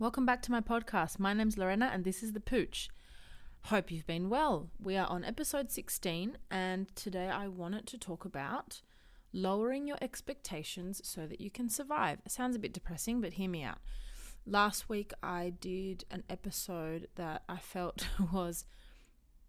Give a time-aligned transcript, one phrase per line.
[0.00, 1.18] Welcome back to my podcast.
[1.18, 2.88] My name's Lorena and this is The Pooch.
[3.64, 4.70] Hope you've been well.
[4.82, 8.80] We are on episode 16 and today I wanted to talk about
[9.34, 12.20] lowering your expectations so that you can survive.
[12.24, 13.76] It sounds a bit depressing, but hear me out.
[14.46, 18.64] Last week I did an episode that I felt was,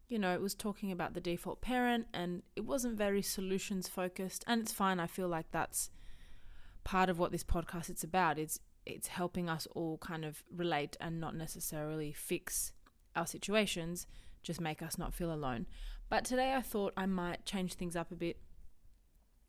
[0.09, 4.43] you know, it was talking about the default parent and it wasn't very solutions focused.
[4.47, 4.99] And it's fine.
[4.99, 5.91] I feel like that's
[6.83, 8.38] part of what this podcast is about.
[8.38, 12.73] It's it's helping us all kind of relate and not necessarily fix
[13.15, 14.07] our situations,
[14.43, 15.67] just make us not feel alone.
[16.09, 18.37] But today I thought I might change things up a bit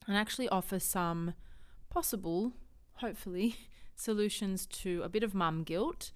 [0.06, 1.34] and actually offer some
[1.90, 2.52] possible,
[2.94, 3.56] hopefully,
[3.94, 6.12] solutions to a bit of mum guilt.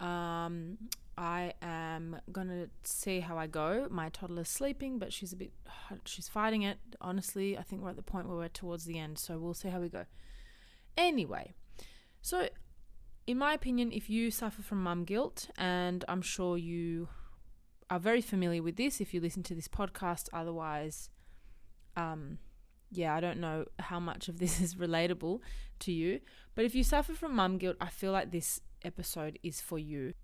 [0.00, 0.78] Um,
[1.16, 3.86] I am gonna see how I go.
[3.90, 5.52] My toddler's sleeping, but she's a bit,
[6.04, 6.78] she's fighting it.
[7.00, 9.68] Honestly, I think we're at the point where we're towards the end, so we'll see
[9.68, 10.06] how we go.
[10.96, 11.54] Anyway,
[12.22, 12.48] so
[13.26, 17.08] in my opinion, if you suffer from mum guilt, and I'm sure you
[17.90, 21.10] are very familiar with this if you listen to this podcast, otherwise,
[21.96, 22.38] um,
[22.90, 25.40] yeah, I don't know how much of this is relatable
[25.80, 26.20] to you,
[26.54, 30.14] but if you suffer from mum guilt, I feel like this episode is for you.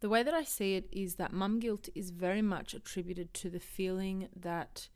[0.00, 3.48] The way that I see it is that mum guilt is very much attributed to
[3.48, 4.88] the feeling that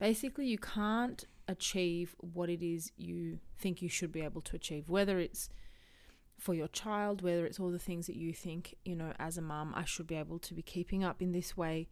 [0.00, 4.88] basically you can't achieve what it is you think you should be able to achieve,
[4.88, 5.48] whether it's
[6.38, 9.42] for your child, whether it's all the things that you think, you know, as a
[9.42, 11.88] mum, I should be able to be keeping up in this way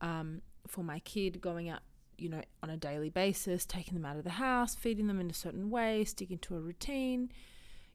[0.00, 1.80] um, for my kid, going out
[2.18, 5.30] you know, on a daily basis, taking them out of the house, feeding them in
[5.30, 7.30] a certain way, sticking to a routine,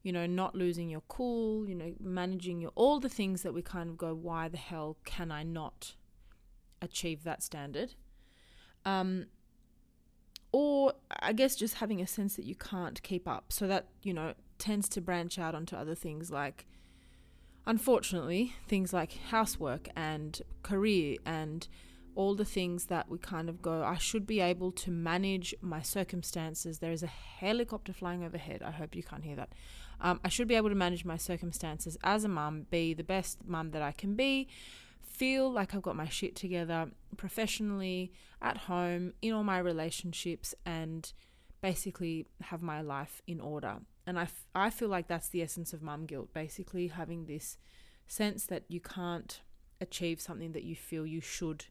[0.03, 3.61] you know, not losing your cool, you know, managing your all the things that we
[3.61, 5.95] kind of go, why the hell can I not
[6.81, 7.95] achieve that standard?
[8.85, 9.27] Um,
[10.51, 13.53] or I guess just having a sense that you can't keep up.
[13.53, 16.65] So that, you know, tends to branch out onto other things like,
[17.65, 21.67] unfortunately, things like housework and career and
[22.13, 25.81] all the things that we kind of go, I should be able to manage my
[25.81, 26.79] circumstances.
[26.79, 28.61] There is a helicopter flying overhead.
[28.61, 29.53] I hope you can't hear that.
[29.99, 33.39] Um, I should be able to manage my circumstances as a mum, be the best
[33.45, 34.47] mum that I can be,
[35.01, 38.11] feel like I've got my shit together professionally,
[38.41, 41.13] at home, in all my relationships, and
[41.61, 43.77] basically have my life in order.
[44.05, 47.57] And I, f- I feel like that's the essence of mum guilt, basically having this
[48.07, 49.41] sense that you can't
[49.79, 51.65] achieve something that you feel you should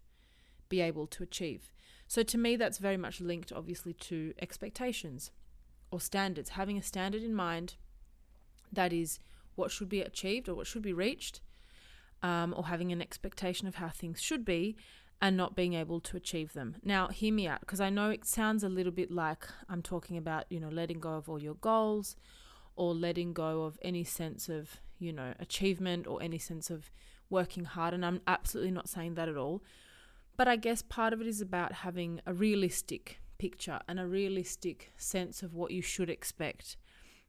[0.68, 1.72] be able to achieve.
[2.06, 5.30] So to me, that's very much linked, obviously, to expectations
[5.90, 6.50] or standards.
[6.50, 7.74] Having a standard in mind
[8.72, 9.18] that is
[9.54, 11.40] what should be achieved or what should be reached,
[12.22, 14.76] um, or having an expectation of how things should be
[15.22, 16.76] and not being able to achieve them.
[16.82, 20.16] Now, hear me out because I know it sounds a little bit like I'm talking
[20.16, 22.16] about, you know, letting go of all your goals
[22.74, 26.90] or letting go of any sense of, you know, achievement or any sense of
[27.28, 27.92] working hard.
[27.92, 29.62] And I'm absolutely not saying that at all.
[30.38, 34.92] But I guess part of it is about having a realistic picture and a realistic
[34.96, 36.78] sense of what you should expect,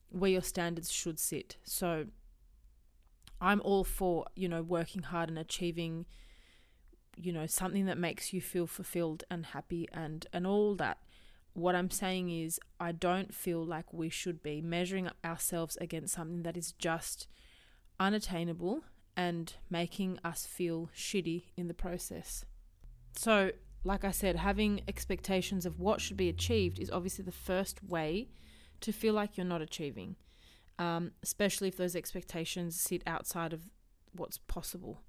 [0.10, 1.58] where your standards should sit.
[1.64, 2.06] So
[3.42, 6.06] I'm all for, you know, working hard and achieving
[7.16, 10.98] you know something that makes you feel fulfilled and happy and and all that
[11.54, 16.44] what i'm saying is i don't feel like we should be measuring ourselves against something
[16.44, 17.28] that is just
[18.00, 18.82] unattainable
[19.18, 22.46] and making us feel shitty in the process
[23.18, 23.52] so,
[23.84, 28.30] like I said, having expectations of what should be achieved is obviously the first way
[28.82, 30.16] to feel like you're not achieving,
[30.80, 33.62] um, especially if those expectations sit outside of
[34.14, 35.02] what's possible.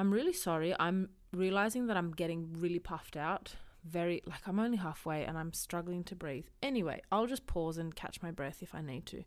[0.00, 0.74] I'm really sorry.
[0.80, 3.56] I'm realizing that I'm getting really puffed out.
[3.84, 6.46] Very, like, I'm only halfway and I'm struggling to breathe.
[6.62, 9.24] Anyway, I'll just pause and catch my breath if I need to.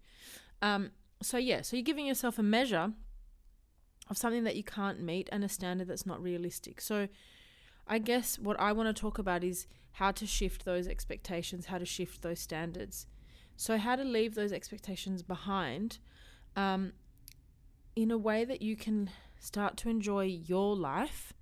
[0.63, 0.89] Um,
[1.21, 2.91] so yeah, so you're giving yourself a measure
[4.09, 6.81] of something that you can't meet and a standard that's not realistic.
[6.81, 7.07] So
[7.85, 11.77] I guess what I want to talk about is how to shift those expectations, how
[11.77, 13.05] to shift those standards.
[13.55, 15.99] So, how to leave those expectations behind
[16.55, 16.93] um,
[17.95, 19.11] in a way that you can
[19.44, 21.34] start to enjoy your life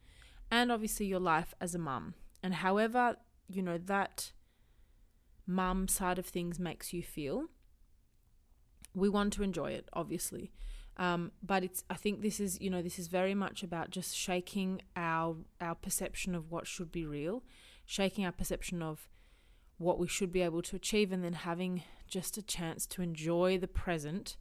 [0.49, 2.15] and obviously your life as a mum.
[2.41, 3.17] And however,
[3.47, 4.31] you know, that
[5.45, 7.45] mum side of things makes you feel,
[8.95, 10.51] we want to enjoy it, obviously.
[10.97, 14.15] Um, but it's I think this is you know this is very much about just
[14.15, 17.43] shaking our our perception of what should be real,
[17.85, 19.07] shaking our perception of
[19.77, 23.57] what we should be able to achieve, and then having just a chance to enjoy
[23.57, 24.35] the present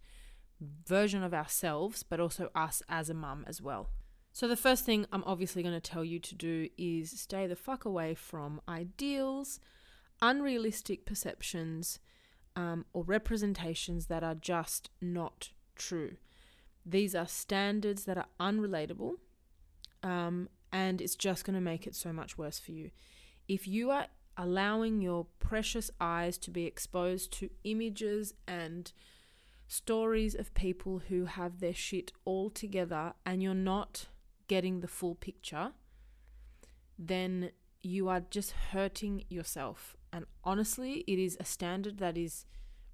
[0.60, 3.88] version of ourselves, but also us as a mum as well.
[4.32, 7.56] So, the first thing I'm obviously going to tell you to do is stay the
[7.56, 9.58] fuck away from ideals,
[10.22, 11.98] unrealistic perceptions,
[12.54, 16.16] um, or representations that are just not true.
[16.86, 19.14] These are standards that are unrelatable,
[20.02, 22.90] um, and it's just going to make it so much worse for you.
[23.48, 28.92] If you are allowing your precious eyes to be exposed to images and
[29.70, 34.06] stories of people who have their shit all together and you're not
[34.48, 35.70] getting the full picture,
[36.98, 39.96] then you are just hurting yourself.
[40.12, 42.46] And honestly, it is a standard that is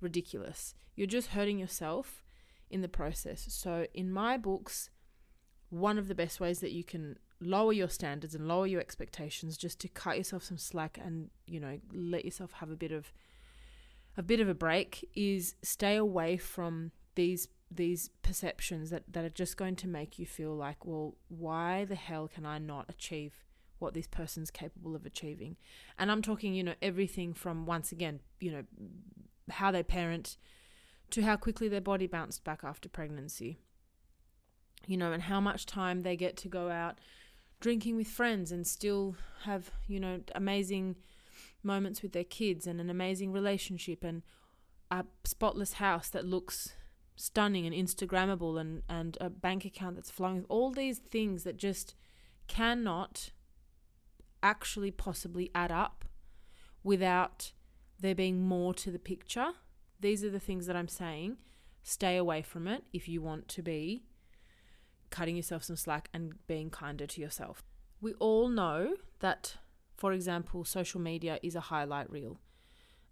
[0.02, 0.74] ridiculous.
[0.94, 2.22] You're just hurting yourself
[2.68, 3.46] in the process.
[3.48, 4.90] So, in my books,
[5.70, 9.56] one of the best ways that you can lower your standards and lower your expectations
[9.56, 13.12] just to cut yourself some slack and you know let yourself have a bit of
[14.16, 19.28] a bit of a break is stay away from these these perceptions that, that are
[19.28, 23.44] just going to make you feel like well why the hell can i not achieve
[23.78, 25.56] what this person's capable of achieving?
[25.98, 28.62] And i'm talking you know everything from once again you know
[29.50, 30.36] how they parent
[31.10, 33.58] to how quickly their body bounced back after pregnancy
[34.86, 36.98] you know and how much time they get to go out
[37.60, 40.96] drinking with friends and still have, you know, amazing
[41.66, 44.22] moments with their kids and an amazing relationship and
[44.90, 46.74] a spotless house that looks
[47.16, 50.44] stunning and Instagrammable and, and a bank account that's flowing.
[50.48, 51.94] All these things that just
[52.46, 53.30] cannot
[54.42, 56.04] actually possibly add up
[56.84, 57.52] without
[57.98, 59.48] there being more to the picture.
[59.98, 61.38] These are the things that I'm saying.
[61.82, 64.04] Stay away from it if you want to be
[65.10, 67.62] cutting yourself some slack and being kinder to yourself.
[68.00, 69.56] We all know that,
[69.96, 72.38] for example, social media is a highlight reel.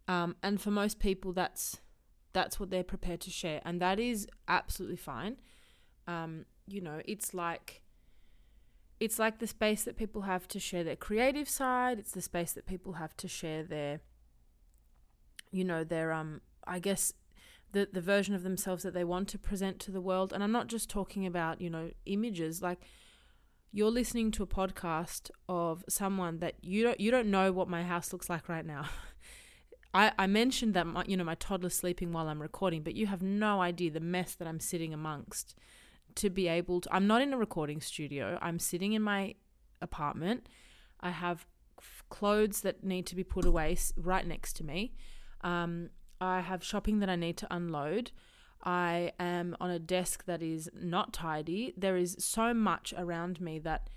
[0.07, 1.81] Um, and for most people, that's
[2.33, 5.37] that's what they're prepared to share, and that is absolutely fine.
[6.07, 7.83] Um, you know, it's like
[9.01, 11.99] it's like the space that people have to share their creative side.
[11.99, 14.01] It's the space that people have to share their,
[15.51, 17.15] you know, their um, I guess
[17.73, 20.33] the the version of themselves that they want to present to the world.
[20.33, 22.81] And I'm not just talking about, you know, images like
[23.75, 27.83] you're listening to a podcast of someone that you don't you don't know what my
[27.83, 28.89] house looks like right now.
[29.95, 33.09] I, I mentioned that my, you know my toddler's sleeping while I'm recording, but you
[33.09, 35.57] have no idea the mess that I'm sitting amongst
[36.15, 36.95] to be able to.
[36.95, 38.39] I'm not in a recording studio.
[38.41, 39.35] I'm sitting in my
[39.83, 40.49] apartment.
[41.01, 41.45] I have
[42.11, 44.95] clothes that need to be put away right next to me.
[45.41, 48.13] Um, I have shopping that I need to unload.
[48.65, 51.75] I am on a desk that is not tidy.
[51.77, 53.89] There is so much around me that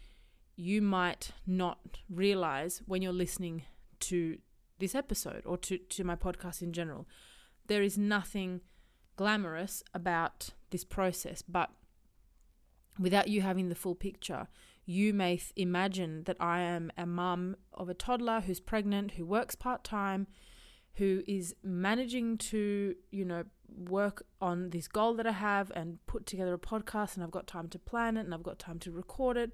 [0.56, 3.63] you might not realize when you're listening
[4.01, 4.38] to
[4.80, 7.08] this episode or to, to my podcast in general.
[7.68, 8.62] There is nothing
[9.15, 11.70] glamorous about this process, but
[13.00, 14.48] without you having the full picture,
[14.86, 19.25] you may th- imagine that I am a mum of a toddler who's pregnant, who
[19.25, 20.27] works part time,
[20.98, 26.25] who is managing to, you know, work on this goal that I have and put
[26.25, 28.92] together a podcast and I've got time to plan it and I've got time to
[28.92, 29.51] record it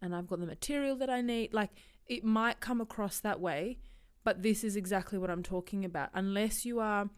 [0.00, 1.54] and I've got the material that I need.
[1.54, 1.70] Like
[2.06, 3.78] it might come across that way,
[4.24, 6.10] but this is exactly what I'm talking about.
[6.14, 7.08] Unless you are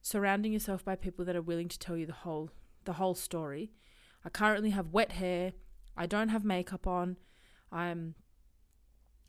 [0.00, 2.50] surrounding yourself by people that are willing to tell you the whole
[2.84, 3.72] the whole story.
[4.24, 5.52] I currently have wet hair.
[5.96, 7.16] I don't have makeup on.
[7.72, 8.14] I'm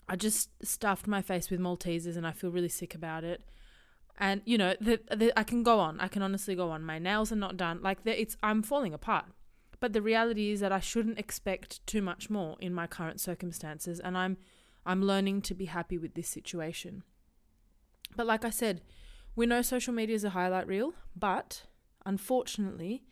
[0.08, 3.44] I just stuffed my face with Maltesers and I feel really sick about it
[4.20, 6.00] and you know the, the, i can go on.
[6.00, 6.84] I can honestly go on.
[6.84, 7.80] My nails are not done.
[7.82, 9.26] Like it's i'm falling apart.
[9.80, 14.00] But the reality is that i shouldn't expect too much more in my current circumstances.
[14.00, 14.38] And i'm
[14.86, 17.04] i'm learning to be happy with this situation.
[18.16, 18.82] But like i said
[19.36, 20.94] we know social media is a highlight reel.
[21.16, 21.64] But
[22.06, 23.04] unfortunately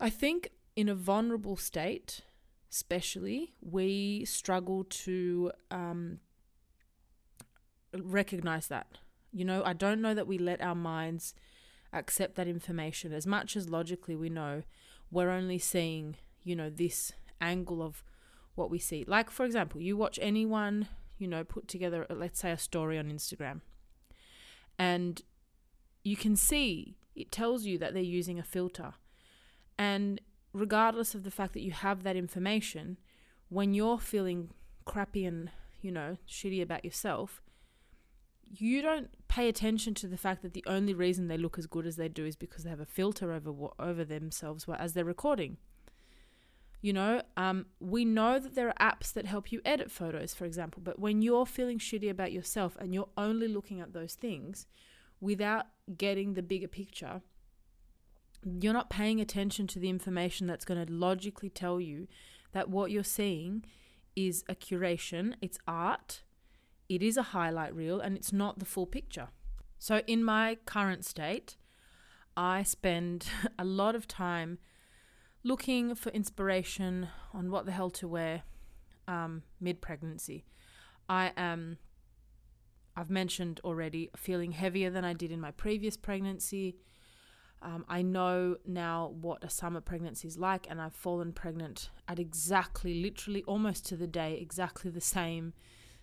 [0.00, 2.20] i think in a vulnerable state
[2.70, 6.20] especially we struggle to um,
[7.94, 8.98] recognize that
[9.32, 11.34] you know, I don't know that we let our minds
[11.92, 14.62] accept that information as much as logically we know
[15.10, 18.02] we're only seeing, you know, this angle of
[18.54, 19.04] what we see.
[19.06, 22.98] Like, for example, you watch anyone, you know, put together, uh, let's say, a story
[22.98, 23.60] on Instagram,
[24.78, 25.22] and
[26.04, 28.94] you can see it tells you that they're using a filter.
[29.76, 30.20] And
[30.52, 32.96] regardless of the fact that you have that information,
[33.48, 34.50] when you're feeling
[34.84, 37.42] crappy and, you know, shitty about yourself,
[38.50, 41.86] you don't pay attention to the fact that the only reason they look as good
[41.86, 45.58] as they do is because they have a filter over over themselves as they're recording.
[46.80, 50.44] You know, um, we know that there are apps that help you edit photos, for
[50.44, 54.66] example, but when you're feeling shitty about yourself and you're only looking at those things
[55.20, 57.20] without getting the bigger picture,
[58.44, 62.06] you're not paying attention to the information that's going to logically tell you
[62.52, 63.64] that what you're seeing
[64.14, 66.22] is a curation, it's art,
[66.88, 69.28] it is a highlight reel, and it's not the full picture.
[69.78, 71.56] So, in my current state,
[72.36, 73.26] I spend
[73.58, 74.58] a lot of time
[75.42, 78.42] looking for inspiration on what the hell to wear
[79.06, 80.44] um, mid pregnancy.
[81.08, 81.78] I am,
[82.96, 86.76] I've mentioned already, feeling heavier than I did in my previous pregnancy.
[87.60, 92.18] Um, I know now what a summer pregnancy is like, and I've fallen pregnant at
[92.18, 95.54] exactly, literally almost to the day, exactly the same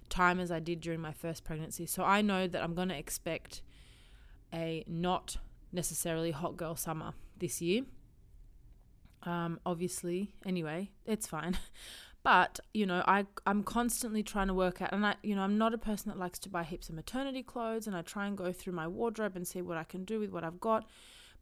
[0.10, 1.86] time as I did during my first pregnancy.
[1.86, 3.62] So I know that I'm going to expect
[4.54, 5.38] a not
[5.72, 7.84] necessarily hot girl summer this year.
[9.24, 11.58] Um, obviously, anyway, it's fine.
[12.26, 15.60] But you know, I I'm constantly trying to work out, and I you know I'm
[15.60, 18.36] not a person that likes to buy heaps of maternity clothes, and I try and
[18.36, 20.88] go through my wardrobe and see what I can do with what I've got.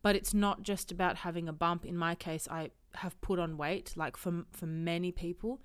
[0.02, 1.86] But it's not just about having a bump.
[1.86, 5.62] In my case, I have put on weight, like for for many people.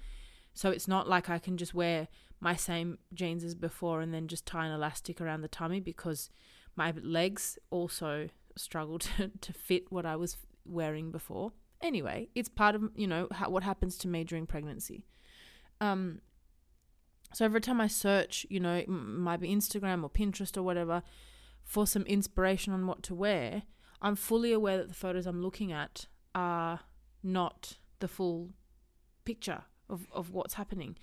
[0.59, 2.09] So it's not like I can just wear
[2.41, 6.31] my same jeans as before and then just tie an elastic around the tummy because
[6.75, 11.53] my legs also struggle to, to fit what I was wearing before.
[11.81, 15.07] Anyway, it's part of, you know, how, what happens to me during pregnancy.
[15.81, 16.23] Um,
[17.33, 21.05] so every time I search, you know, it might be Instagram or Pinterest or whatever,
[21.63, 23.63] for some inspiration on what to wear,
[24.03, 26.81] I'm fully aware that the photos I'm looking at are
[27.23, 28.51] not the full
[29.25, 30.97] picture of, of what's happening.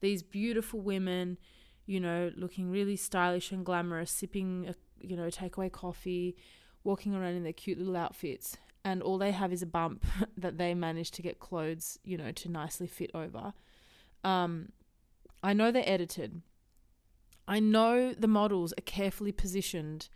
[0.00, 1.38] These beautiful women,
[1.86, 6.36] you know, looking really stylish and glamorous, sipping, a, you know, takeaway coffee,
[6.84, 10.58] walking around in their cute little outfits and all they have is a bump that
[10.58, 13.52] they managed to get clothes, you know, to nicely fit over.
[14.24, 14.72] Um,
[15.42, 16.42] I know they're edited.
[17.46, 20.08] I know the models are carefully positioned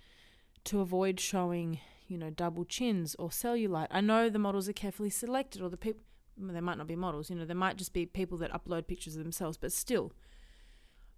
[0.64, 3.88] to avoid showing, you know, double chins or cellulite.
[3.90, 6.02] I know the models are carefully selected, or the people,
[6.36, 9.16] they might not be models, you know, they might just be people that upload pictures
[9.16, 10.12] of themselves, but still,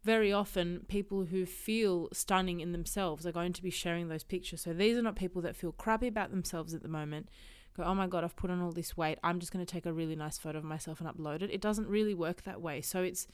[0.05, 4.61] very often people who feel stunning in themselves are going to be sharing those pictures.
[4.61, 7.29] So these are not people that feel crappy about themselves at the moment.
[7.75, 9.19] Go, oh my God, I've put on all this weight.
[9.25, 11.51] I'm just going to take a really nice photo of myself and upload it.
[11.51, 12.83] It doesn't really work that way.
[12.83, 13.27] So it's,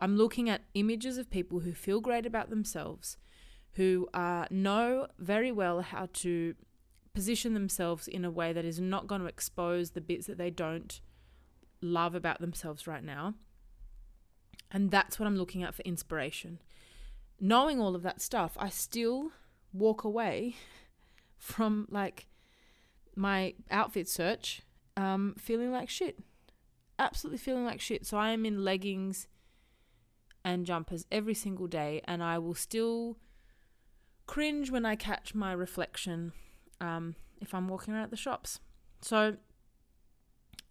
[0.00, 3.16] I'm looking at images of people who feel great about themselves,
[3.74, 6.54] who uh, know very well how to
[7.14, 10.50] position themselves in a way that is not going to expose the bits that they
[10.50, 11.00] don't
[11.80, 13.34] love about themselves right now
[14.74, 16.60] and that's what I'm looking at for inspiration.
[17.40, 19.30] Knowing all of that stuff, I still
[19.72, 20.56] walk away
[21.38, 22.26] from like
[23.14, 24.62] my outfit search
[24.96, 26.18] um, feeling like shit.
[26.98, 28.04] Absolutely feeling like shit.
[28.04, 29.28] So I am in leggings
[30.44, 33.16] and jumpers every single day, and I will still
[34.26, 36.32] cringe when I catch my reflection
[36.84, 38.60] um, if I'm walking around the shops.
[39.00, 39.36] So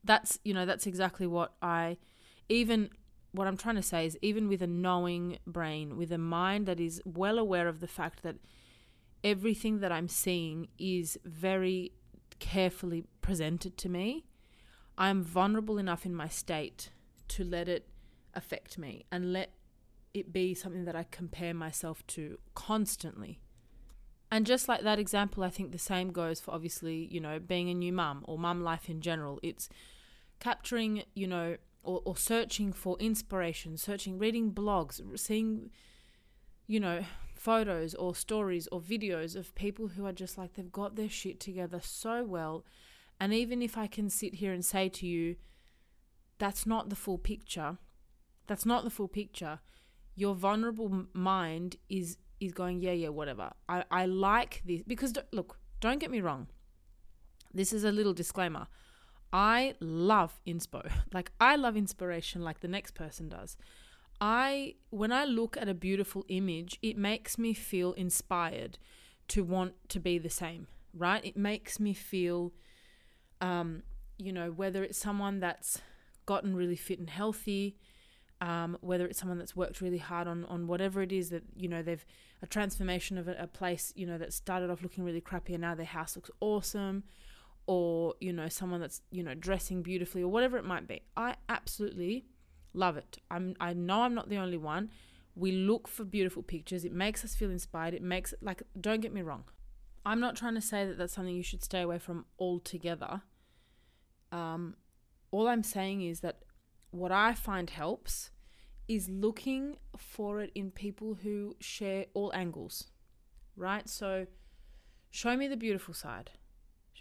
[0.04, 1.98] that's you know that's exactly what I
[2.50, 2.90] even
[3.32, 6.80] what I'm trying to say is even with a knowing brain, with a mind that
[6.80, 8.36] is well aware of the fact that
[9.24, 11.94] everything that I'm seeing is very
[12.38, 14.26] carefully presented to me,
[15.00, 16.92] I'm vulnerable enough in my state
[17.30, 17.88] to let it
[18.36, 19.54] affect me and let
[20.14, 23.40] it be something that I compare myself to constantly.
[24.34, 27.70] And just like that example, I think the same goes for obviously, you know, being
[27.70, 29.40] a new mum or mum life in general.
[29.44, 29.70] It's
[30.40, 35.70] capturing, you know, or, or searching for inspiration, searching, reading blogs, seeing,
[36.66, 40.96] you know, photos or stories or videos of people who are just like they've got
[40.96, 42.66] their shit together so well.
[43.20, 45.36] And even if I can sit here and say to you,
[46.40, 47.78] that's not the full picture,
[48.48, 49.60] that's not the full picture,
[50.16, 53.52] your vulnerable mind is is going, yeah, yeah, whatever.
[53.70, 56.48] I, I like this because look, don't get me wrong.
[57.54, 58.68] This is a little disclaimer.
[59.32, 60.90] I love inspo.
[61.14, 63.58] Like I love inspiration like the next person does.
[64.22, 68.78] I when I look at a beautiful image, it makes me feel inspired
[69.30, 70.68] to want to be the same.
[70.94, 71.24] right?
[71.26, 72.54] It makes me feel,
[73.42, 73.84] um,
[74.18, 75.82] you know, whether it's someone that's
[76.26, 77.78] gotten really fit and healthy,
[78.44, 81.70] um, whether it's someone that's worked really hard on on whatever it is that you
[81.70, 82.06] know they've
[82.42, 85.62] a transformation of a, a place you know that started off looking really crappy and
[85.62, 87.04] now their house looks awesome,
[87.68, 91.02] or you know someone that's you know dressing beautifully or whatever it might be.
[91.16, 92.26] I absolutely
[92.74, 93.18] love it.
[93.32, 94.90] I'm I know I'm not the only one.
[95.36, 96.84] We look for beautiful pictures.
[96.84, 97.94] It makes us feel inspired.
[97.94, 99.46] It makes like don't get me wrong.
[100.06, 103.22] I'm not trying to say that that's something you should stay away from altogether.
[104.34, 104.76] Um,
[105.32, 106.40] all I'm saying is that
[106.92, 108.32] what I find helps
[108.88, 112.86] is looking for it in people who share all angles,
[113.56, 113.88] right?
[113.88, 114.28] So
[115.12, 116.32] show me the beautiful side.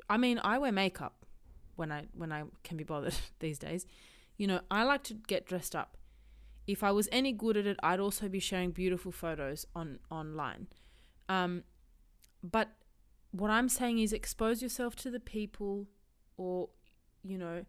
[0.09, 1.27] I mean, I wear makeup
[1.77, 3.87] when I when I can be bothered these days.
[4.37, 5.97] You know, I like to get dressed up.
[6.67, 10.69] If I was any good at it, I'd also be sharing beautiful photos on online.
[11.29, 11.65] Um,
[12.43, 12.69] but
[13.33, 15.87] what I'm saying is expose yourself to the people
[16.37, 16.69] or,
[17.23, 17.65] you know,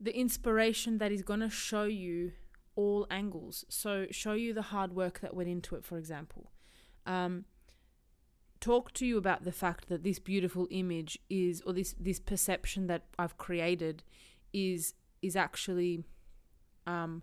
[0.00, 2.32] the inspiration that is going to show you
[2.80, 3.64] all angles.
[3.68, 6.50] So, show you the hard work that went into it, for example.
[7.04, 7.44] Um,
[8.58, 12.86] talk to you about the fact that this beautiful image is, or this, this perception
[12.86, 14.02] that I've created
[14.52, 16.04] is, is actually,
[16.86, 17.22] um,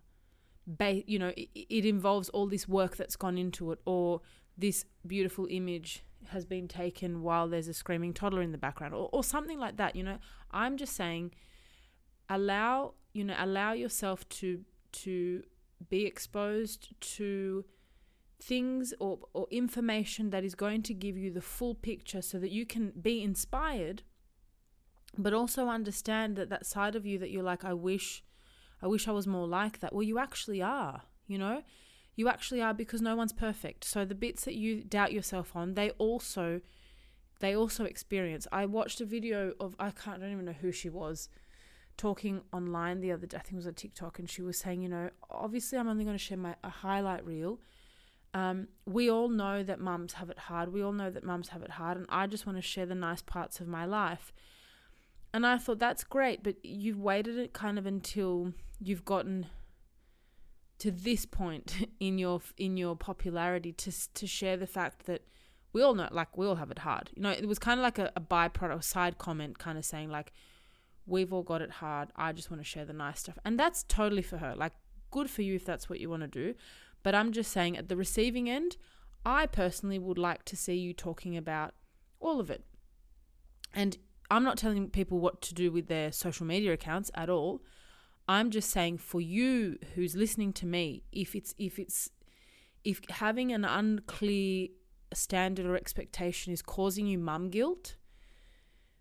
[0.67, 4.21] ba- you know, it, it involves all this work that's gone into it, or
[4.55, 9.09] this beautiful image has been taken while there's a screaming toddler in the background or,
[9.13, 10.17] or something like that you know
[10.51, 11.31] i'm just saying
[12.27, 14.65] allow you know allow yourself to
[15.03, 15.43] to
[15.89, 17.65] be exposed to
[18.39, 22.51] things or, or information that is going to give you the full picture so that
[22.51, 24.03] you can be inspired
[25.17, 28.23] but also understand that that side of you that you're like i wish
[28.81, 31.63] i wish i was more like that well you actually are you know
[32.17, 33.85] you actually are because no one's perfect.
[33.85, 36.59] So the bits that you doubt yourself on, they also
[37.39, 38.47] they also experience.
[38.51, 41.29] I watched a video of I can't I don't even know who she was
[41.97, 43.37] talking online the other day.
[43.37, 46.03] I think it was on TikTok, and she was saying, you know, obviously I'm only
[46.03, 47.59] going to share my a highlight reel.
[48.33, 50.71] Um, we all know that mums have it hard.
[50.71, 52.95] We all know that mums have it hard, and I just want to share the
[52.95, 54.31] nice parts of my life.
[55.33, 59.47] And I thought that's great, but you've waited it kind of until you've gotten
[60.79, 65.23] to this point in your in your popularity to to share the fact that
[65.73, 67.09] we all know like we all have it hard.
[67.15, 70.09] You know, it was kind of like a, a byproduct, side comment, kind of saying
[70.09, 70.31] like
[71.07, 72.09] we've all got it hard.
[72.15, 74.53] I just want to share the nice stuff, and that's totally for her.
[74.55, 74.73] Like,
[75.09, 76.53] good for you if that's what you want to do.
[77.01, 78.77] But I'm just saying, at the receiving end,
[79.25, 81.73] I personally would like to see you talking about
[82.19, 82.63] all of it.
[83.73, 83.97] And
[84.29, 87.61] I'm not telling people what to do with their social media accounts at all.
[88.27, 92.09] I'm just saying for you who's listening to me, if it's if it's
[92.83, 94.67] if having an unclear
[95.13, 97.95] standard or expectation is causing you mum guilt,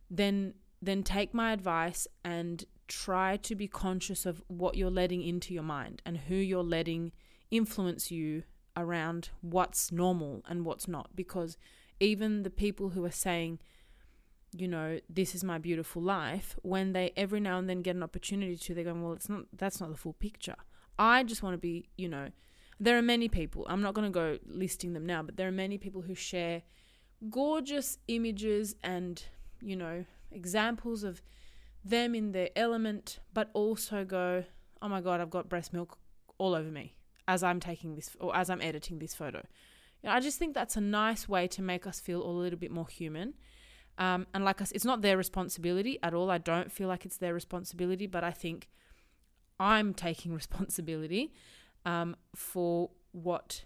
[0.09, 0.55] then
[0.87, 5.63] then take my advice and try to be conscious of what you're letting into your
[5.63, 7.13] mind and who you're letting
[7.51, 8.45] influence you
[8.77, 11.57] around what's normal and what's not because
[11.99, 13.59] even the people who are saying
[14.61, 18.03] you know, this is my beautiful life, when they every now and then get an
[18.03, 20.57] opportunity to, they're going, well, it's not, that's not the full picture.
[20.99, 22.31] I just want to be, you know,
[22.79, 25.53] there are many people, I'm not going to go listing them now, but there are
[25.53, 26.63] many people who share
[27.31, 29.23] gorgeous images and,
[29.61, 31.23] you know, examples of
[31.85, 34.45] them in their element, but also go,
[34.83, 35.99] oh my God, I've got breast milk
[36.39, 36.97] all over me
[37.29, 39.39] as I'm taking this or as I'm editing this photo.
[40.03, 42.59] You know, I just think that's a nice way to make us feel a little
[42.59, 43.35] bit more human
[43.99, 46.31] um, and like said, it's not their responsibility at all.
[46.31, 48.69] I don't feel like it's their responsibility, but I think
[49.59, 51.33] I'm taking responsibility
[51.85, 53.65] um, for what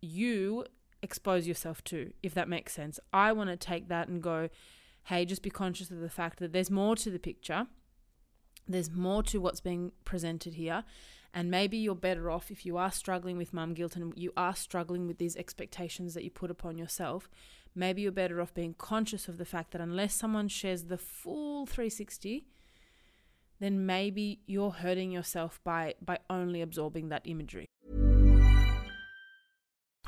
[0.00, 0.64] you
[1.02, 3.00] expose yourself to, if that makes sense.
[3.12, 4.48] I want to take that and go,
[5.04, 7.66] hey, just be conscious of the fact that there's more to the picture.
[8.66, 10.84] There's more to what's being presented here.
[11.32, 14.54] And maybe you're better off if you are struggling with mum guilt and you are
[14.54, 17.28] struggling with these expectations that you put upon yourself
[17.74, 21.66] maybe you're better off being conscious of the fact that unless someone shares the full
[21.66, 22.46] 360
[23.60, 27.66] then maybe you're hurting yourself by by only absorbing that imagery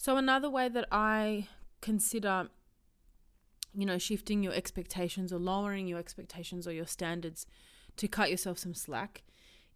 [0.00, 1.48] So another way that I
[1.82, 2.48] consider
[3.74, 7.46] you know shifting your expectations or lowering your expectations or your standards
[7.98, 9.22] to cut yourself some slack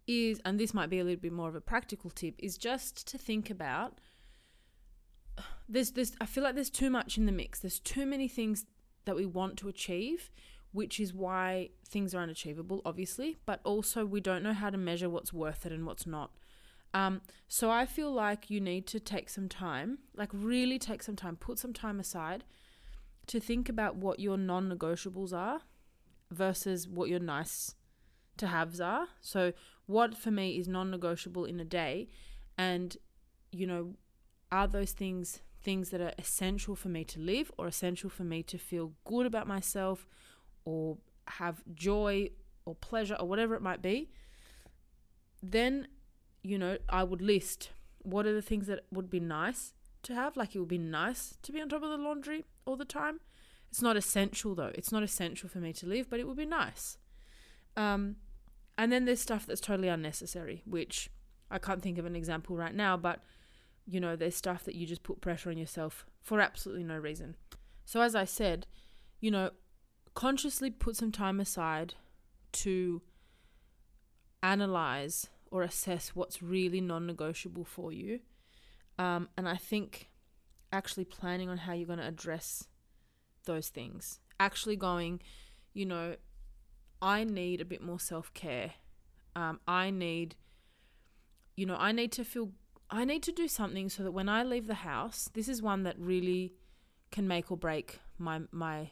[0.07, 3.07] is and this might be a little bit more of a practical tip is just
[3.07, 3.99] to think about
[5.69, 7.59] there's this I feel like there's too much in the mix.
[7.59, 8.65] There's too many things
[9.05, 10.31] that we want to achieve,
[10.71, 15.07] which is why things are unachievable obviously, but also we don't know how to measure
[15.07, 16.31] what's worth it and what's not.
[16.95, 21.17] Um, so I feel like you need to take some time, like really take some
[21.17, 22.45] time, put some time aside
[23.27, 25.59] to think about what your non negotiables are
[26.31, 27.75] versus what your nice
[28.37, 29.09] to haves are.
[29.19, 29.51] So,
[29.87, 32.07] what for me is non negotiable in a day,
[32.57, 32.95] and
[33.51, 33.95] you know,
[34.49, 38.41] are those things things that are essential for me to live or essential for me
[38.43, 40.07] to feel good about myself
[40.63, 42.29] or have joy
[42.65, 44.11] or pleasure or whatever it might be?
[45.43, 45.87] Then
[46.45, 47.71] you know, I would list
[48.03, 50.37] what are the things that would be nice to have.
[50.37, 53.19] Like it would be nice to be on top of the laundry all the time.
[53.71, 54.71] It's not essential though.
[54.75, 56.97] It's not essential for me to live, but it would be nice.
[57.75, 58.17] Um,
[58.77, 61.09] and then there's stuff that's totally unnecessary, which
[61.49, 63.21] I can't think of an example right now, but
[63.87, 67.35] you know, there's stuff that you just put pressure on yourself for absolutely no reason.
[67.85, 68.67] So as I said,
[69.19, 69.51] you know,
[70.13, 71.95] consciously put some time aside
[72.53, 73.01] to
[74.41, 78.19] analyze or assess what's really non negotiable for you.
[78.99, 80.09] Um, and I think
[80.71, 82.67] actually planning on how you're going to address
[83.45, 85.21] those things, actually going,
[85.73, 86.15] you know,
[87.01, 88.73] I need a bit more self care.
[89.33, 90.35] Um, I need,
[91.55, 92.51] you know, I need to feel,
[92.89, 95.83] I need to do something so that when I leave the house, this is one
[95.83, 96.53] that really
[97.11, 98.89] can make or break my my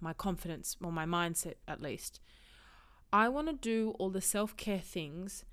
[0.00, 2.20] my confidence or my mindset at least.
[3.10, 5.44] I want to do all the self care things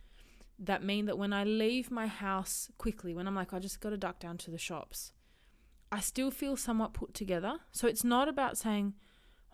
[0.60, 3.92] that mean that when I leave my house quickly, when I'm like, I just got
[3.92, 5.14] to duck down to the shops,
[5.92, 7.60] I still feel somewhat put together.
[7.72, 8.94] So it's not about saying,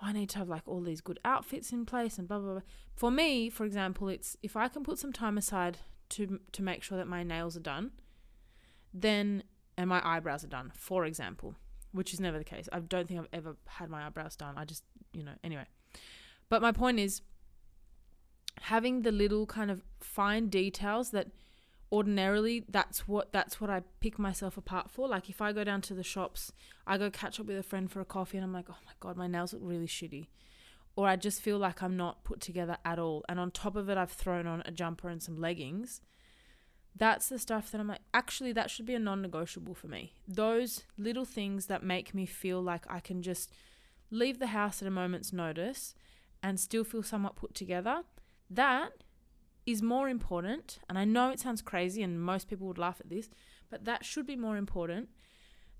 [0.02, 2.54] oh, I need to have like all these good outfits in place and blah, blah,
[2.54, 2.62] blah.
[2.96, 5.78] For me, for example, it's if I can put some time aside
[6.10, 7.91] to, to make sure that my nails are done,
[8.94, 9.44] then,
[9.78, 11.56] and my eyebrows are done, for example,
[11.91, 12.68] which is never the case.
[12.72, 14.56] I don't think I've ever had my eyebrows done.
[14.58, 15.65] I just, you know, anyway.
[16.50, 17.22] But my point is,
[18.62, 21.28] having the little kind of fine details that
[21.91, 25.08] ordinarily that's what that's what I pick myself apart for.
[25.08, 26.52] Like if I go down to the shops,
[26.88, 28.94] I go catch up with a friend for a coffee and I'm like, "Oh my
[29.00, 30.28] god, my nails look really shitty."
[30.96, 33.26] Or I just feel like I'm not put together at all.
[33.28, 36.00] And on top of it, I've thrown on a jumper and some leggings.
[36.96, 40.13] That's the stuff that I'm like, actually, that should be a non negotiable for me.
[40.26, 43.52] Those little things that make me feel like I can just
[44.10, 45.94] leave the house at a moment's notice
[46.41, 48.04] and still feel somewhat put together
[48.49, 49.03] that
[49.65, 53.10] is more important, and I know it sounds crazy and most people would laugh at
[53.10, 53.29] this,
[53.69, 55.10] but that should be more important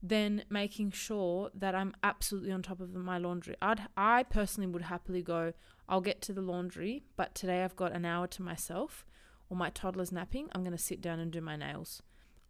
[0.02, 3.56] than making sure that I'm absolutely on top of my laundry.
[3.62, 5.54] I'd, I personally would happily go,
[5.88, 9.06] I'll get to the laundry, but today I've got an hour to myself
[9.50, 12.02] or my toddler's napping, I'm going to sit down and do my nails.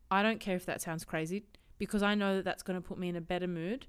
[0.09, 1.45] I don't care if that sounds crazy
[1.77, 3.87] because I know that that's going to put me in a better mood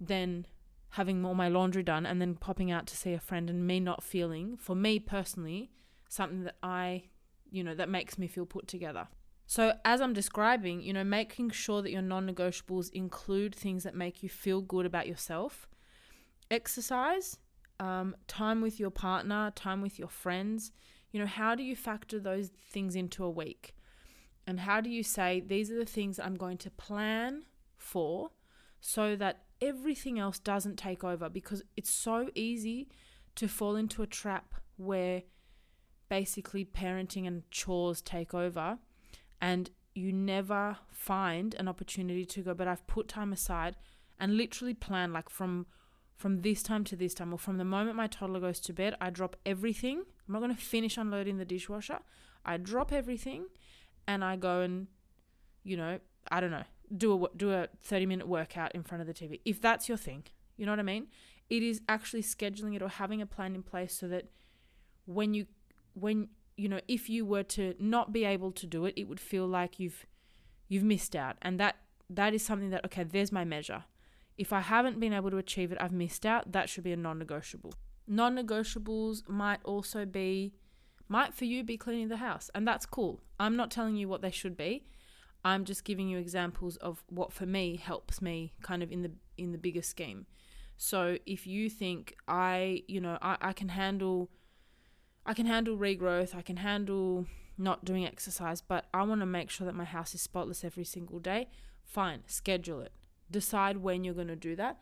[0.00, 0.46] than
[0.90, 3.80] having all my laundry done and then popping out to see a friend and me
[3.80, 5.70] not feeling, for me personally,
[6.08, 7.04] something that I,
[7.50, 9.08] you know, that makes me feel put together.
[9.46, 13.94] So, as I'm describing, you know, making sure that your non negotiables include things that
[13.94, 15.68] make you feel good about yourself,
[16.50, 17.38] exercise,
[17.78, 20.72] um, time with your partner, time with your friends.
[21.12, 23.74] You know, how do you factor those things into a week?
[24.46, 27.44] And how do you say, these are the things I'm going to plan
[27.76, 28.30] for
[28.80, 31.28] so that everything else doesn't take over?
[31.28, 32.88] Because it's so easy
[33.36, 35.22] to fall into a trap where
[36.08, 38.78] basically parenting and chores take over
[39.40, 43.76] and you never find an opportunity to go but I've put time aside
[44.20, 45.66] and literally plan like from
[46.16, 48.94] from this time to this time or from the moment my toddler goes to bed
[49.00, 51.98] I drop everything I'm not going to finish unloading the dishwasher
[52.44, 53.46] I drop everything
[54.06, 54.86] and I go and
[55.64, 55.98] you know
[56.30, 56.64] I don't know
[56.96, 59.98] do a do a 30 minute workout in front of the TV if that's your
[59.98, 60.24] thing
[60.56, 61.08] you know what I mean?
[61.48, 64.26] It is actually scheduling it or having a plan in place so that
[65.04, 65.46] when you
[65.94, 69.20] when you know if you were to not be able to do it it would
[69.20, 70.06] feel like you've
[70.68, 71.36] you've missed out.
[71.42, 71.76] And that
[72.10, 73.84] that is something that okay there's my measure.
[74.36, 76.96] If i haven't been able to achieve it i've missed out that should be a
[76.96, 77.74] non-negotiable.
[78.08, 80.54] Non-negotiables might also be
[81.08, 83.20] might for you be cleaning the house and that's cool.
[83.38, 84.84] I'm not telling you what they should be
[85.46, 89.10] i'm just giving you examples of what for me helps me kind of in the
[89.36, 90.26] in the bigger scheme
[90.76, 94.30] so if you think i you know i, I can handle
[95.26, 97.26] I can handle regrowth, I can handle
[97.58, 100.84] not doing exercise, but I want to make sure that my house is spotless every
[100.84, 101.48] single day.
[101.84, 102.92] Fine, schedule it.
[103.28, 104.78] Decide when you're going to do that.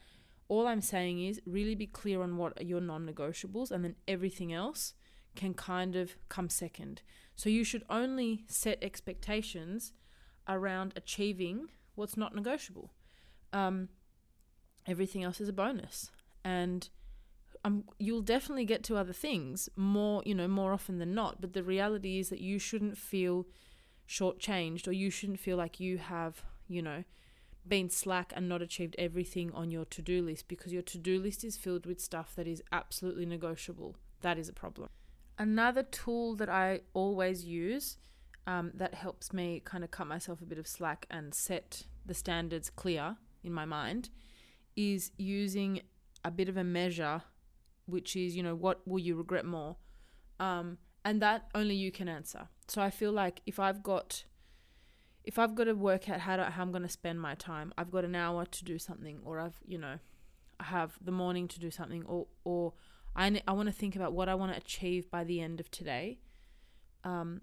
[0.49, 3.97] All I'm saying is really be clear on what are your non negotiables, and then
[4.07, 4.93] everything else
[5.35, 7.01] can kind of come second.
[7.35, 9.95] So you should only set expectations
[10.49, 12.91] around achieving what's not negotiable.
[13.53, 13.89] Um,
[14.87, 16.11] everything else is a bonus.
[16.45, 16.89] And
[17.65, 21.41] um, you'll definitely get to other things more, you know, more often than not.
[21.41, 23.47] But the reality is that you shouldn't feel
[24.09, 27.05] shortchanged or you shouldn't feel like you have, you know,
[27.67, 31.19] been slack and not achieved everything on your to do list because your to do
[31.19, 33.97] list is filled with stuff that is absolutely negotiable.
[34.21, 34.89] That is a problem.
[35.39, 37.97] Another tool that I always use
[38.47, 42.15] um, that helps me kind of cut myself a bit of slack and set the
[42.15, 44.11] standards clear in my mind
[44.77, 45.81] is using
[46.25, 47.23] a bit of a measure
[47.87, 49.77] which is, you know, what will you regret more?
[50.41, 52.49] Um, and that only you can answer.
[52.67, 54.25] So I feel like if I've got
[55.23, 57.73] if I've got to work out how to, how I'm going to spend my time,
[57.79, 59.99] I've got an hour to do something, or I've you know,
[60.61, 62.75] I have the morning to do something, or or
[63.17, 65.71] I I want to think about what I want to achieve by the end of
[65.71, 66.19] today.
[67.05, 67.43] Um,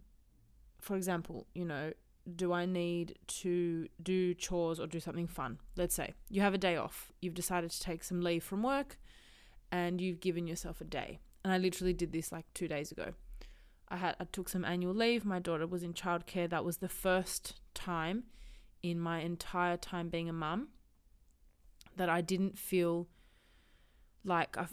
[0.81, 1.93] for example, you know,
[2.35, 5.59] do I need to do chores or do something fun?
[5.75, 7.11] Let's say you have a day off.
[7.21, 8.97] You've decided to take some leave from work
[9.71, 11.19] and you've given yourself a day.
[11.43, 13.13] And I literally did this like two days ago.
[13.89, 15.25] I had I took some annual leave.
[15.25, 16.49] My daughter was in childcare.
[16.49, 18.23] That was the first time
[18.83, 20.69] in my entire time being a mum
[21.97, 23.07] that I didn't feel
[24.23, 24.67] like I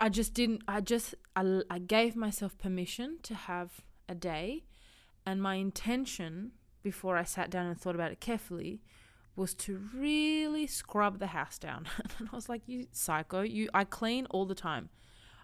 [0.00, 4.64] I just didn't I just I, I gave myself permission to have a day
[5.26, 8.80] and my intention before I sat down and thought about it carefully
[9.34, 11.86] was to really scrub the house down.
[12.18, 14.90] and I was like, you psycho, you I clean all the time.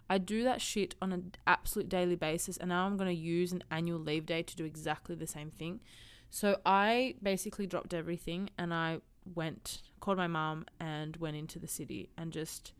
[0.09, 3.51] I do that shit on an absolute daily basis and now I'm going to use
[3.51, 5.81] an annual leave day to do exactly the same thing.
[6.29, 8.99] So I basically dropped everything and I
[9.35, 12.73] went called my mum and went into the city and just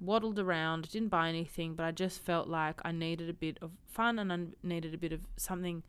[0.00, 3.72] waddled around, didn't buy anything, but I just felt like I needed a bit of
[3.86, 5.82] fun and I needed a bit of something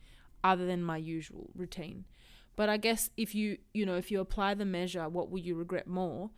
[0.44, 2.06] other than my usual routine.
[2.56, 5.56] But I guess if you, you know, if you apply the measure, what will you
[5.56, 6.32] regret more?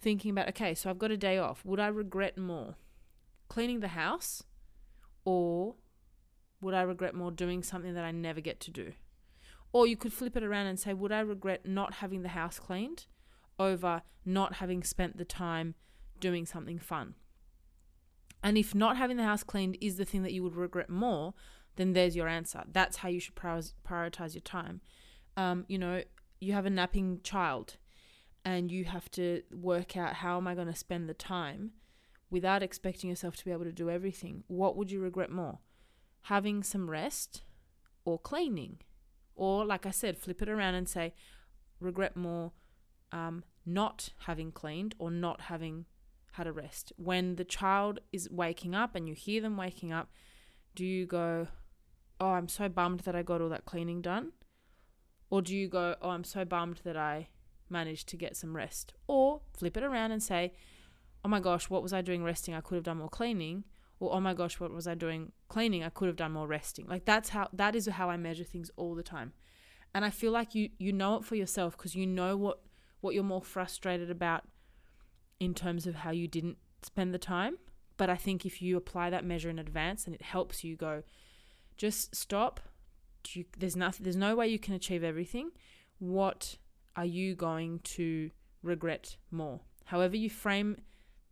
[0.00, 1.64] Thinking about, okay, so I've got a day off.
[1.64, 2.76] Would I regret more
[3.48, 4.42] cleaning the house
[5.24, 5.74] or
[6.60, 8.92] would I regret more doing something that I never get to do?
[9.72, 12.58] Or you could flip it around and say, would I regret not having the house
[12.58, 13.06] cleaned
[13.58, 15.74] over not having spent the time
[16.20, 17.14] doing something fun?
[18.42, 21.34] And if not having the house cleaned is the thing that you would regret more,
[21.76, 22.62] then there's your answer.
[22.70, 24.80] That's how you should prioritize your time
[25.36, 26.02] um, you know,
[26.40, 27.76] you have a napping child
[28.44, 31.72] and you have to work out how am I going to spend the time
[32.30, 34.44] without expecting yourself to be able to do everything.
[34.46, 35.58] What would you regret more?
[36.22, 37.42] Having some rest
[38.04, 38.78] or cleaning?
[39.34, 41.12] Or, like I said, flip it around and say,
[41.78, 42.52] regret more
[43.12, 45.84] um, not having cleaned or not having
[46.36, 46.92] had a rest.
[46.96, 50.10] When the child is waking up and you hear them waking up,
[50.74, 51.48] do you go,
[52.18, 54.32] Oh, I'm so bummed that I got all that cleaning done?
[55.30, 57.28] Or do you go, oh, I'm so bummed that I
[57.68, 58.94] managed to get some rest?
[59.06, 60.52] Or flip it around and say,
[61.24, 62.54] oh my gosh, what was I doing resting?
[62.54, 63.64] I could have done more cleaning.
[63.98, 65.82] Or oh my gosh, what was I doing cleaning?
[65.82, 66.86] I could have done more resting.
[66.86, 69.32] Like that's how that is how I measure things all the time.
[69.94, 72.60] And I feel like you you know it for yourself because you know what
[73.00, 74.44] what you're more frustrated about
[75.40, 77.58] in terms of how you didn't spend the time.
[77.96, 81.02] But I think if you apply that measure in advance and it helps you go,
[81.76, 82.60] just stop.
[83.28, 84.04] You, there's nothing.
[84.04, 85.50] There's no way you can achieve everything.
[85.98, 86.58] What
[86.94, 88.30] are you going to
[88.62, 89.60] regret more?
[89.86, 90.76] However you frame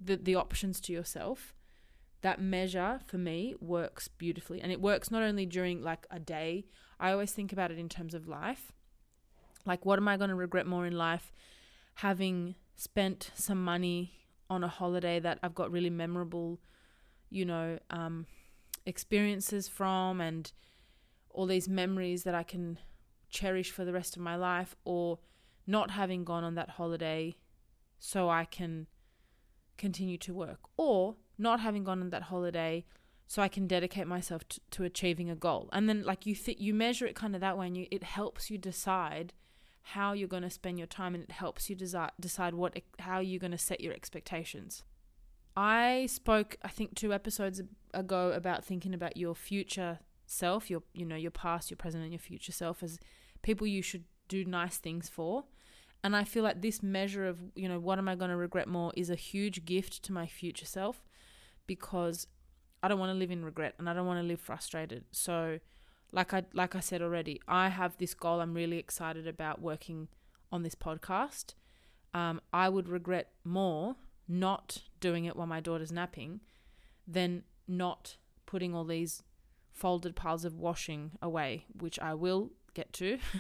[0.01, 1.55] the the options to yourself,
[2.23, 6.65] that measure for me works beautifully, and it works not only during like a day.
[6.99, 8.73] I always think about it in terms of life.
[9.67, 11.33] Like, what am I going to regret more in life?
[11.97, 14.13] Having spent some money
[14.51, 16.61] on a holiday that I've got really memorable,
[17.31, 18.27] you know, um,
[18.87, 20.53] experiences from and
[21.31, 22.79] all these memories that I can
[23.29, 25.19] cherish for the rest of my life, or
[25.67, 27.35] not having gone on that holiday
[27.99, 28.87] so I can
[29.77, 32.85] continue to work, or not having gone on that holiday
[33.27, 35.69] so I can dedicate myself to, to achieving a goal.
[35.73, 38.51] And then like you you measure it kind of that way and you it helps
[38.51, 39.33] you decide
[39.89, 43.21] how you're going to spend your time and it helps you desi- decide what how
[43.21, 44.83] you're going to set your expectations.
[45.57, 47.61] I spoke I think 2 episodes
[47.93, 52.13] ago about thinking about your future self, your you know, your past, your present and
[52.13, 52.99] your future self as
[53.43, 55.45] people you should do nice things for.
[56.03, 58.69] And I feel like this measure of, you know, what am I going to regret
[58.69, 61.03] more is a huge gift to my future self
[61.67, 62.27] because
[62.83, 65.05] I don't want to live in regret and I don't want to live frustrated.
[65.11, 65.61] So
[66.13, 68.41] like I like I said already, I have this goal.
[68.41, 70.09] I'm really excited about working
[70.53, 71.55] on this podcast.
[72.13, 73.97] Um, I would regret more
[74.29, 76.41] not doing it while my daughter's napping
[77.07, 79.23] than not putting all these
[79.73, 83.15] folded piles of washing away, which I will get to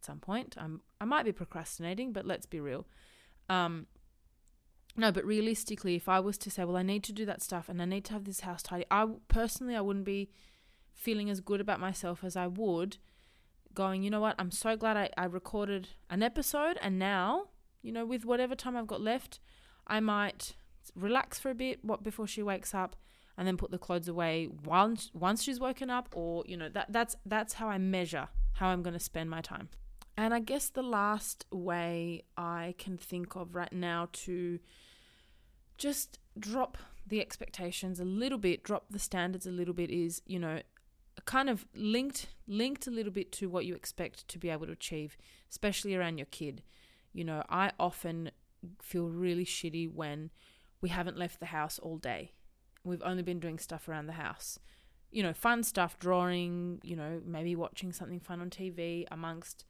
[0.00, 0.56] at some point.
[0.58, 2.86] I'm I might be procrastinating, but let's be real.
[3.48, 3.86] Um,
[4.96, 7.68] no, but realistically, if I was to say, well, I need to do that stuff
[7.68, 10.30] and I need to have this house tidy, I personally I wouldn't be
[11.00, 12.98] feeling as good about myself as I would
[13.72, 17.48] going, you know what, I'm so glad I, I recorded an episode and now,
[17.82, 19.40] you know, with whatever time I've got left,
[19.86, 20.56] I might
[20.94, 22.96] relax for a bit what before she wakes up
[23.38, 26.92] and then put the clothes away once once she's woken up or, you know, that
[26.92, 29.68] that's that's how I measure how I'm going to spend my time.
[30.16, 34.58] And I guess the last way I can think of right now to
[35.78, 40.38] just drop the expectations a little bit, drop the standards a little bit is, you
[40.38, 40.60] know,
[41.24, 44.72] kind of linked linked a little bit to what you expect to be able to
[44.72, 45.16] achieve,
[45.50, 46.62] especially around your kid.
[47.12, 48.30] You know, I often
[48.82, 50.30] feel really shitty when
[50.80, 52.32] we haven't left the house all day.
[52.84, 54.58] We've only been doing stuff around the house.
[55.10, 59.64] You know, fun stuff, drawing, you know, maybe watching something fun on TV amongst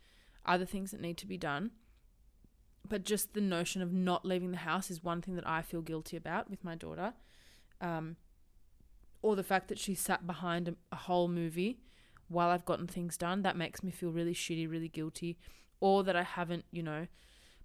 [0.45, 1.71] other things that need to be done.
[2.87, 5.81] But just the notion of not leaving the house is one thing that I feel
[5.81, 7.15] guilty about with my daughter.
[7.81, 8.17] Um,
[9.23, 11.79] or the fact that she sat behind a, a whole movie
[12.29, 15.37] while I've gotten things done, that makes me feel really shitty, really guilty.
[15.81, 17.07] Or that I haven't, you know,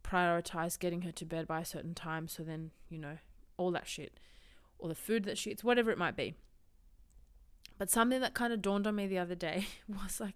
[0.03, 2.27] prioritized getting her to bed by a certain time.
[2.27, 3.17] So then, you know,
[3.57, 4.19] all that shit.
[4.79, 6.33] Or the food that she eats, whatever it might be.
[7.77, 10.35] But something that kind of dawned on me the other day was like,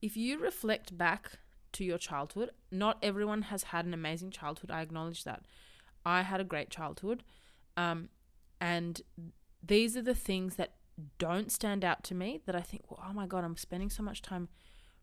[0.00, 1.32] if you reflect back
[1.72, 4.70] to your childhood, not everyone has had an amazing childhood.
[4.70, 5.44] I acknowledge that.
[6.04, 7.22] I had a great childhood.
[7.76, 8.08] Um,
[8.60, 9.00] and
[9.62, 10.74] these are the things that
[11.18, 14.02] don't stand out to me that I think, well, oh my God, I'm spending so
[14.02, 14.48] much time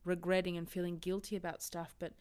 [0.06, 1.95] regretting and feeling guilty about stuff.
[2.00, 2.13] But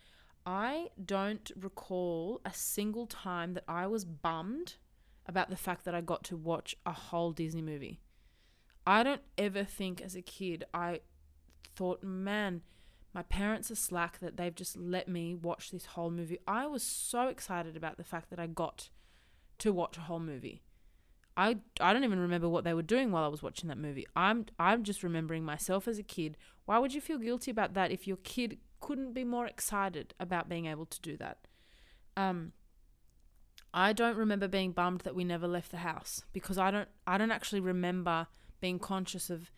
[0.46, 4.76] I don't recall a single time that I was bummed
[5.26, 8.00] about the fact that I got to watch a whole Disney movie.
[8.86, 11.00] I don't ever think as a kid I
[11.76, 12.62] thought, man,
[13.12, 16.38] my parents are slack that they've just let me watch this whole movie.
[16.46, 18.88] I was so excited about the fact that I got
[19.58, 20.62] to watch a whole movie.
[21.38, 24.06] I, I don't even remember what they were doing while I was watching that movie.
[24.16, 26.36] I'm I'm just remembering myself as a kid.
[26.64, 30.48] Why would you feel guilty about that if your kid couldn't be more excited about
[30.48, 31.38] being able to do that?
[32.16, 32.52] Um
[33.72, 37.16] I don't remember being bummed that we never left the house because I don't I
[37.16, 38.26] don't actually remember
[38.60, 39.52] being conscious of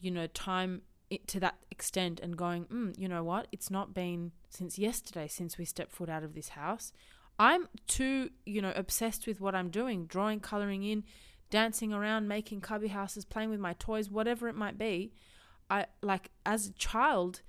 [0.00, 0.82] you know time
[1.28, 3.46] to that extent and going, mm, you know what?
[3.52, 6.92] It's not been since yesterday since we stepped foot out of this house.
[7.38, 11.04] I'm too, you know, obsessed with what I'm doing, drawing, coloring in,
[11.50, 15.12] dancing around, making cubby houses, playing with my toys, whatever it might be.
[15.70, 17.42] I like as a child,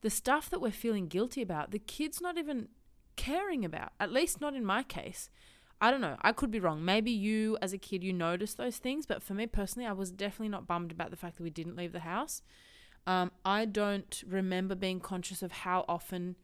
[0.00, 2.68] the stuff that we're feeling guilty about, the kid's not even
[3.16, 3.92] caring about.
[4.00, 5.30] At least not in my case.
[5.80, 6.16] I don't know.
[6.22, 6.84] I could be wrong.
[6.84, 10.10] Maybe you as a kid you noticed those things, but for me personally, I was
[10.10, 12.42] definitely not bummed about the fact that we didn't leave the house.
[13.06, 16.36] Um, I don't remember being conscious of how often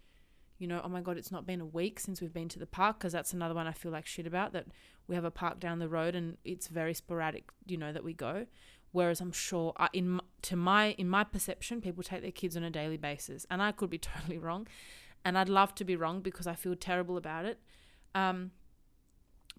[0.63, 2.67] you know, oh my God, it's not been a week since we've been to the
[2.67, 4.67] park because that's another one I feel like shit about that
[5.09, 8.15] we have a park down the road and it's very sporadic, you know, that we
[8.15, 8.47] go.
[8.93, 12.63] Whereas I'm sure uh, in to my in my perception, people take their kids on
[12.63, 14.69] a daily basis, and I could be totally wrong,
[15.25, 17.59] and I'd love to be wrong because I feel terrible about it.
[18.15, 18.53] Um,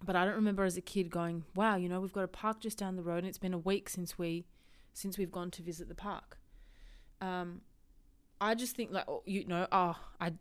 [0.02, 2.60] but I don't remember as a kid going, "Wow, you know, we've got a park
[2.60, 4.46] just down the road, and it's been a week since we
[4.94, 6.38] since we've gone to visit the park."
[7.20, 7.62] Um,
[8.40, 10.34] I just think like, oh, you know, oh, I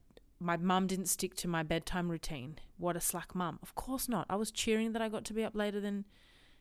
[0.43, 2.59] my mum didn't stick to my bedtime routine.
[2.77, 3.59] What a slack mum.
[3.61, 4.25] Of course not.
[4.29, 6.05] I was cheering that I got to be up later than,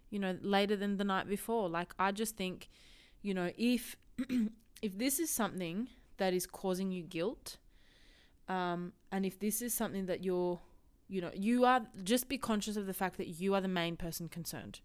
[0.09, 1.69] you know, later than the night before.
[1.69, 2.69] Like I just think,
[3.23, 3.97] you know, if
[4.83, 7.57] if this is something that is causing you guilt,
[8.49, 10.61] um, and if this is something that you're,
[11.09, 13.97] you know, you are just be conscious of the fact that you are the main
[13.97, 14.81] person concerned.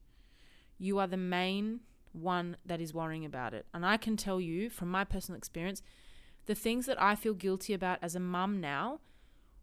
[0.79, 1.81] You are the main
[2.13, 3.67] one that is worrying about it.
[3.73, 5.81] And I can tell you from my personal experience,
[6.47, 8.99] the things that I feel guilty about as a mum now,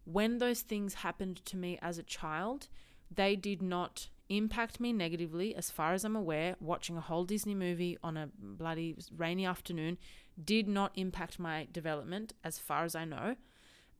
[0.05, 2.67] when those things happened to me as a child,
[3.13, 6.55] they did not impact me negatively, as far as I'm aware.
[6.59, 9.97] Watching a whole Disney movie on a bloody rainy afternoon
[10.43, 13.35] did not impact my development, as far as I know.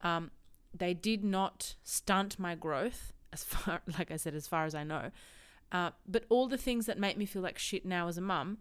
[0.02, 0.32] Um,
[0.74, 4.84] they did not stunt my growth, as far, like I said, as far as I
[4.84, 5.12] know.
[5.72, 8.60] Uh, but all the things that make me feel like shit now as a mum,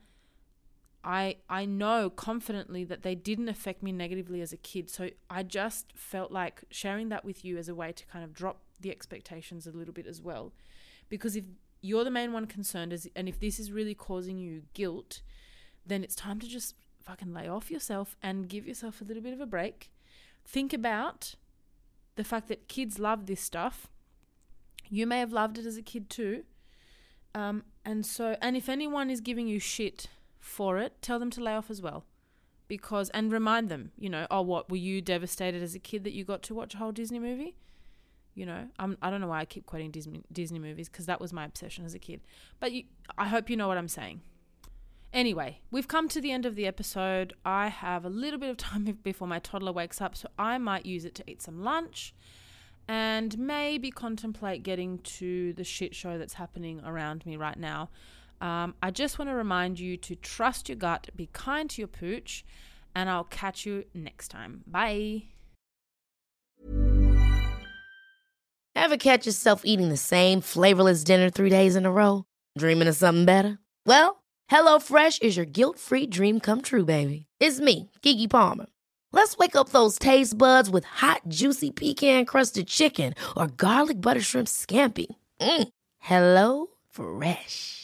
[1.05, 4.89] I I know confidently that they didn't affect me negatively as a kid.
[4.91, 8.33] So I just felt like sharing that with you as a way to kind of
[8.33, 10.53] drop the expectations a little bit as well.
[11.09, 11.45] Because if
[11.83, 15.21] you're the main one concerned as, and if this is really causing you guilt,
[15.87, 19.35] then it's time to just fucking lay off yourself and give yourself a little bit
[19.35, 19.91] of a break.
[20.47, 21.35] Think about
[22.17, 23.89] the fact that kids love this stuff.
[24.89, 26.45] You may have loved it as a kid too.
[27.35, 30.09] Um, and so, and if anyone is giving you shit
[30.45, 32.05] for it, tell them to lay off as well.
[32.69, 36.13] Because, and remind them, you know, oh, what, were you devastated as a kid that
[36.13, 37.57] you got to watch a whole Disney movie?
[38.35, 41.21] You know, I'm, I don't know why I keep quoting Disney, Disney movies because that
[41.21, 42.21] was my obsession as a kid.
[42.61, 42.85] But you,
[43.17, 44.23] I hope you know what I'm saying.
[45.13, 47.35] Anyway, we've come to the end of the episode.
[47.45, 50.87] I have a little bit of time before my toddler wakes up, so I might
[50.87, 52.15] use it to eat some lunch
[52.89, 57.91] and maybe contemplate getting to the shit show that's happening around me right now.
[58.41, 61.89] Um, I just want to remind you to trust your gut, be kind to your
[61.89, 62.45] pooch,
[62.95, 64.63] and I'll catch you next time.
[64.67, 65.25] Bye.
[68.77, 72.25] Ever catch yourself eating the same flavorless dinner three days in a row?
[72.59, 73.59] Dreaming of something better?
[73.87, 77.27] Well, HelloFresh is your guilt free dream come true, baby.
[77.41, 78.67] It's me, Keke Palmer.
[79.13, 84.21] Let's wake up those taste buds with hot, juicy pecan crusted chicken or garlic butter
[84.21, 85.07] shrimp scampi.
[85.41, 85.69] Mm.
[86.01, 87.84] Hello Fresh.